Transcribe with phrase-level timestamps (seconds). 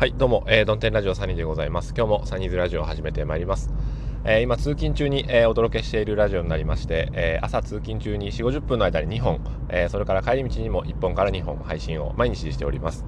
[0.00, 1.92] はい、どうも、えー、ドンテンラジオサニーでございます。
[1.94, 3.70] 今日もサニーズラジオを始めてまいります。
[4.24, 13.04] えー、今、通勤中に、えー、お届けしているラジオになりまして、えー、朝通勤中に4、50分の間に2本、えー、それから帰り道にも1本から2本配信を毎日しております。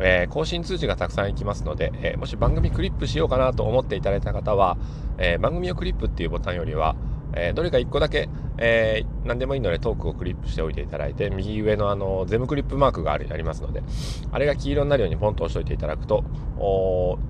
[0.00, 4.78] えー、更新通知がたくさん行きますので、えー、もし番組クリップしようかなと思っていただいた方は、
[5.18, 6.96] えー、番組をクリップっていうボタンよりは、
[7.34, 8.28] えー、どれか1個だけ、
[8.58, 13.82] えー、何でもいいのでトークをクリップしておいていただいて、右上のあの、ゼムクリップマークがあるありますので、
[14.30, 16.24] あれが黄色になるようにポンと押しておいていただくと、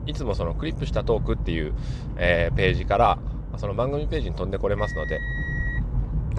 [0.06, 1.74] いつもそのクリップしたトークっていう、
[2.16, 3.18] えー、ページから、
[3.56, 5.20] その番組ページに飛んでこれますので、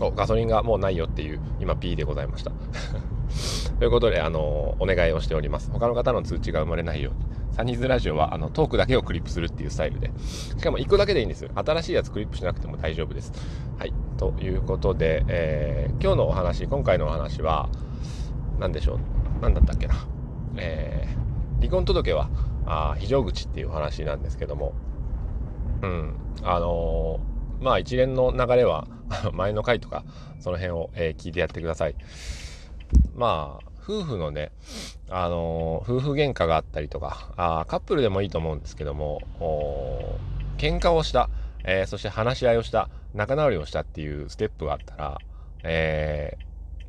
[0.02, 2.52] おガソリンがもうないよっていう、今 P でございました。
[3.80, 5.72] ということで、あのお願いをしております。
[5.72, 7.43] 他の方の通知が生まれないように。
[7.54, 10.12] サニーズラジオはあのトークだけをクリップするっていうスタイルで。
[10.18, 11.52] しかも1個だけでいいんですよ。
[11.54, 13.32] 新しいやつクリップしなくても大丈夫です。
[13.78, 13.94] はい。
[14.18, 17.70] ということで、えー、今日のお話、今回のお話は、
[18.60, 19.00] 何でしょう？
[19.42, 19.96] 何だったっけな？
[20.58, 22.30] えー、離婚届は
[22.66, 24.74] あ非常口っていう話なんですけども、
[25.84, 26.16] うん。
[26.42, 28.88] あのー、まあ一連の流れは
[29.32, 30.04] 前の回とか、
[30.40, 31.96] その辺を、え、聞いてやってください。
[33.16, 34.52] まあ、夫婦のね、
[35.10, 39.22] あのー、夫婦喧嘩があったりとか、あカップルでもいいと思うんですけども、
[40.58, 41.30] 喧嘩をした、
[41.66, 45.20] えー、そして話し合いをした、仲直りをしたっていうステップがあったら、
[45.64, 46.38] え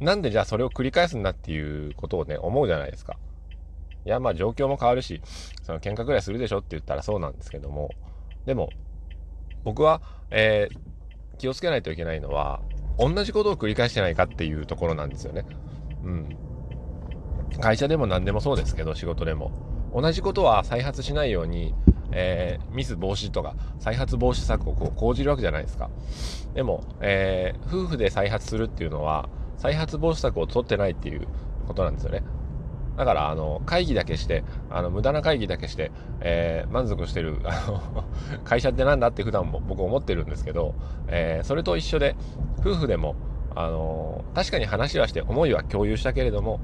[0.01, 3.17] ー、なんでじゃあそれを繰り返すんだっていうことをね、思うじゃないですか。
[4.07, 5.21] いや、まあ状況も変わるし、
[5.63, 7.91] その喧嘩ぐらいするでしょって言ったらそうなんですけども、
[8.47, 8.71] でも、
[9.65, 12.61] 僕は、えー、気をつけないといけないのは、
[12.99, 15.45] 同じことを繰り返してないかっていうところなんですよね。
[16.05, 16.37] うん。
[17.61, 19.51] 会社でも何でもそうですけど、仕事でも。
[19.95, 21.75] 同じことは再発しないように、
[22.11, 25.91] えー、ミス防止とか再発防止策をこう講じるわけじゃないですか。
[26.55, 31.27] でも、えー、夫婦で再発するっていうのは、再発防止策を取ってないっていう
[31.67, 32.23] ことなんですよね。
[32.97, 38.05] だから、あの、会議だけして、あの、無駄な会議だけして、えー、満足してる、あの、
[38.45, 40.75] 会社ってなんだって普段も僕思ってるんですけど、
[41.09, 42.15] えー、それと一緒で、
[42.61, 43.17] 夫婦でも、
[43.55, 46.61] あの、確かに話はして思いは共有したけれども、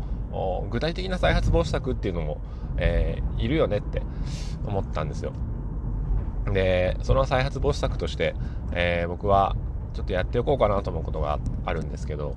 [0.71, 2.41] 具体的な再発防止策っていうのも、
[2.77, 4.03] えー、いるよねって
[4.65, 5.33] 思ったんですよ。
[6.53, 8.35] で、その再発防止策として、
[8.73, 9.57] えー、僕は
[9.95, 12.37] ちょっとやっておこうかなと思うことがあるんですけど、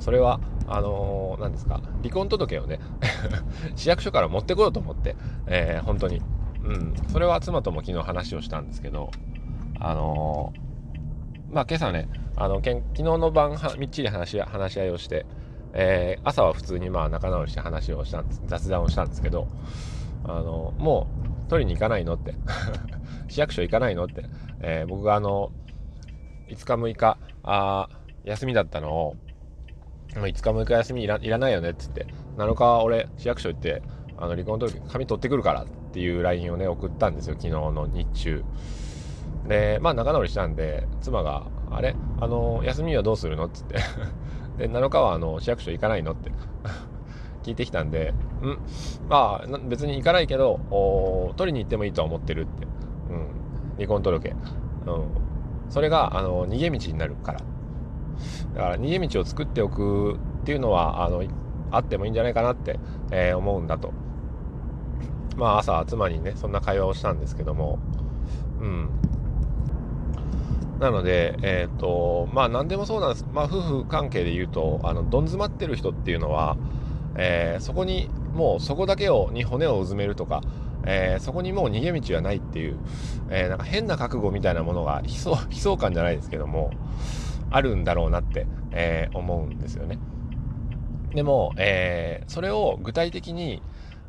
[0.00, 2.80] それは、あのー、何ですか、離婚届をね、
[3.76, 5.16] 市役所から持ってこようと思って、
[5.46, 6.22] えー、本当に。
[6.62, 6.94] うん。
[7.08, 9.10] それは妻とも昨日話をしたんですけど、
[9.78, 10.52] あの、
[11.50, 15.26] まあ今朝ね、あの、昨日の晩みっちり話し話し合いをして、
[15.72, 19.48] えー、朝は普通にまあ仲直りして話をしたんです雑談をしたんですけど
[20.22, 21.08] あのも
[21.46, 22.34] う取りに行かないのって。
[23.28, 24.24] 市役所行かないのって、
[24.60, 25.50] えー、僕があの
[26.48, 27.88] 5日6日あ
[28.24, 29.16] 休みだったのを
[30.10, 32.06] 5日6日休みいらいらないよねっつって
[32.36, 33.82] 7日俺市役所行って
[34.16, 38.44] あの離婚届紙取ってくるからっていう LINE をね送ったんですよ昨日の日中。
[39.48, 41.96] でまあ仲直りしたんで妻が「あれ？
[42.20, 43.78] あの休みはどうするの?」っつって
[44.58, 46.12] で、7日はあの市役所行かないの？
[46.12, 46.30] って
[47.42, 48.58] 聞いてきたんで、うん、
[49.08, 52.66] まあ、別に行かないけど、取りに行ってもいいとは思ってるって。
[53.10, 53.28] うん、
[53.76, 54.30] 離婚届。
[54.86, 55.04] うん。
[55.68, 57.40] それが、あの、逃げ道になるから。
[58.54, 61.22] だから、逃げ道を作っておくっていうのは、あの、
[61.70, 62.78] あってもいいんじゃないかなって、
[63.10, 63.92] えー、思うんだと。
[65.36, 67.78] まあ、朝、妻にね、そんな会話をしたんですけども、
[68.60, 68.88] うん。
[70.80, 73.26] なので、えっ、ー、と、まあ何でもそうなんです。
[73.32, 76.56] まあ夫婦関係で言うと、あの、どん詰まってる人っていうのは、
[77.16, 80.42] えー、そこに、もうそこだけを、に骨をうずめるとか、
[80.86, 82.78] えー、そこにもう逃げ道はないっていう、
[83.30, 86.70] えー、なんか変な覚悟みたいなものが悲壮、 悲壮感じゃないですけども、
[87.50, 89.98] あるんだろうなって、えー、思うんですよね。
[91.14, 93.62] でも、えー、それを具体的に、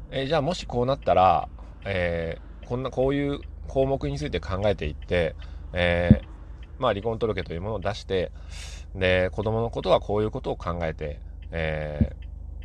[0.10, 1.48] えー、じゃあもしこうなったら、
[1.86, 5.36] えー、こんな、こういう項目について考えていって、
[5.74, 6.35] えー、
[6.80, 8.32] まあ、離婚届というものを出して、
[8.96, 11.20] で、子供のことはこういうことを考えて、
[11.52, 12.16] え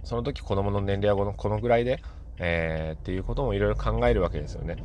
[0.03, 2.03] ー、その時子供の年齢はこのぐらいで、
[2.39, 4.77] えー、っていうこともいろいろ考えるわけですよね。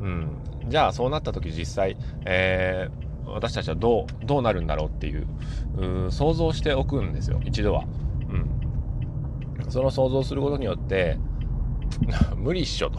[0.00, 0.30] うん。
[0.68, 5.26] じゃあ、そうなった時実際、えー、私たちはどう、どうなるんだろうっていう、
[6.06, 7.84] う想像しておくんですよ、一度は。
[8.30, 9.70] うん。
[9.70, 11.18] その想像することによって、
[12.36, 12.98] 無理っしょと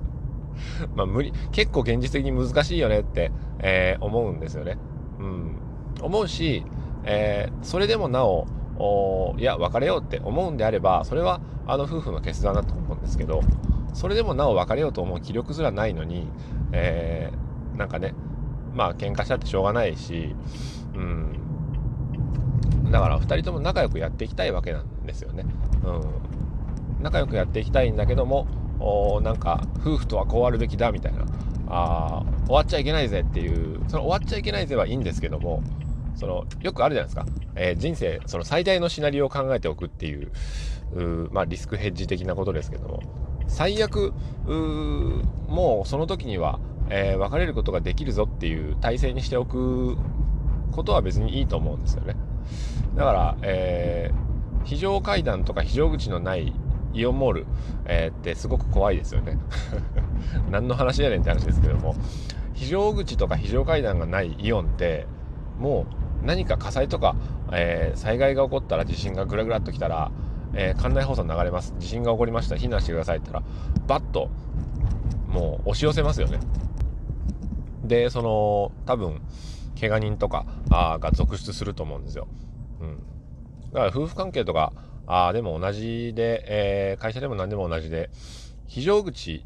[0.94, 3.30] まあ無理、結構現実的に難しいよねって、
[3.60, 4.78] えー、思うんですよね。
[5.18, 5.56] うん、
[6.02, 6.64] 思うし、
[7.04, 8.46] えー、それでもなお
[9.38, 13.40] いや別れようって思うんであればそれはあの夫婦の決断だと思うんですけど
[13.94, 16.28] それでもなお別れようと思う気力すらないのに、
[16.72, 18.14] えー、なんかね
[18.74, 20.34] まあ喧嘩したってしょうがないし、
[20.94, 25.46] うん、だから2人とも仲良くやっていきたいわけなんですよね。
[25.84, 28.46] うん、仲良くやっていきたいんだけども
[28.78, 31.24] おなんか夫婦とはこうあるべきだみたいな。
[31.68, 35.62] あ終わっちゃいけないぜっていうその終わっちゃいけないぜはいいんですけども
[36.14, 40.30] そのよくあるじゃないですか、えー、人生その最大のシナリオを考えておくっていう
[41.32, 43.02] まあ、リスクヘッジ的なことですけども。
[43.48, 44.12] 最悪
[45.48, 46.58] もうその時には、
[46.90, 49.96] えー、別れることができるぞっていう体制にしておく
[50.72, 52.16] ことは別にいいと思うんですよね。
[52.96, 56.52] だから、えー、非常階段とか非常口のない
[56.96, 57.46] イオンモール、
[57.84, 59.38] えー、ってすごく怖いですよね。
[60.50, 61.94] 何の話やねんって話ですけども。
[62.54, 65.06] 非常口とか非常階段がないイオンって
[65.58, 65.84] も
[66.22, 67.14] う何か火災とか、
[67.52, 70.10] えー、災害が起こったら地震がぐらぐらっときたら、
[70.54, 71.74] えー、館内放送流れます。
[71.78, 72.56] 地震が起こりました。
[72.56, 73.56] 避難してくださいって言ったら
[73.86, 74.30] バッと
[75.28, 76.40] もう押し寄せますよね。
[77.86, 79.20] でその多分
[79.78, 82.26] 怪我人とかあが続出すると思うんですよ、
[82.80, 82.98] うん、
[83.72, 84.72] だから夫婦関係とか
[85.06, 88.10] あでも同じで、えー、会社でも何でも同じで
[88.66, 89.44] 非常口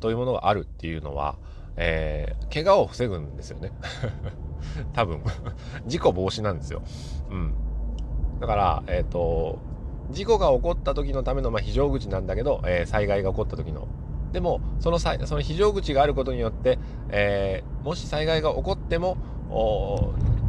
[0.00, 1.36] というものがあるっていうのは、
[1.76, 3.72] えー、怪我を防ぐんですよね
[4.94, 5.22] 多分
[5.86, 6.82] 事故防止なんですよ。
[7.30, 7.54] うん。
[8.40, 9.58] だから、えっ、ー、と、
[10.10, 13.88] 事故が起こった時のための、まあ、非常口なんだけど、えー、災害が起こった時の。
[14.32, 16.78] でも、そのその非常口があることによって、
[17.10, 19.16] えー、もし災害が起こっても、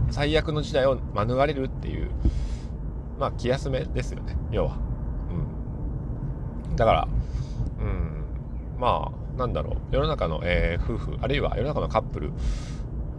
[0.10, 2.10] 最悪の事態を免れるっていう、
[3.20, 4.78] まあ、気休めですよね、要は。
[6.70, 6.76] うん。
[6.76, 7.08] だから、
[7.80, 8.26] うん、
[8.80, 12.32] まあ、なんだろう、世の中の、えー、夫婦、あるいは世の中のカップル、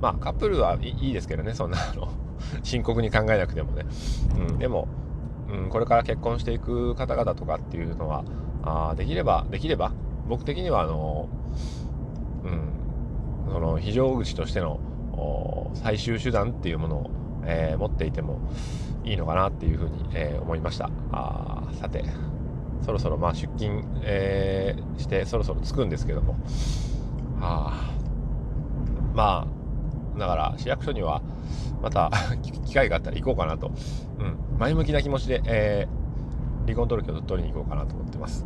[0.01, 2.09] まあカップルはいいですけどねそんなあの
[2.63, 3.87] 深刻に考えなくてもね、
[4.49, 4.89] うん、でも、
[5.49, 8.25] うん、これから結婚していく方々とかっていうのは
[8.63, 9.93] あできればできれば
[10.29, 11.29] 僕的にはあの、
[12.45, 14.81] うん、その非常口としての
[15.75, 17.11] 最終手段っていうものを、
[17.47, 18.41] えー、持っていても
[19.05, 22.05] いいのかなっていうふうに、えー、思いましたあさて
[22.83, 26.35] そろそろまあ出勤、えー、してそろそろ着くんですけども、
[27.41, 27.95] はあ、
[29.15, 29.47] ま
[30.15, 31.23] あだから市役所には
[31.83, 32.11] また
[32.67, 33.71] 機会があったら行こうかなと、
[34.19, 38.45] うん、前向きな気持ちで、えー、離婚届を取りに行こうかなと思ってます。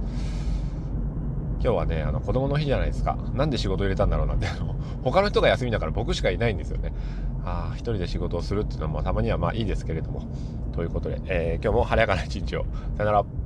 [1.62, 3.18] 今日はね、あの子供の日じゃないですか。
[3.34, 6.92] なんで仕事入れたんだろうなんて、あの他の人が休みだから僕しかいないんですよね。
[7.44, 10.22] あ、一人で仕事をするっていうのもたまにはまあいいですけれども。
[10.72, 12.66] ということで、えー、今日も晴れやかな一日を。
[12.96, 13.39] さよなら。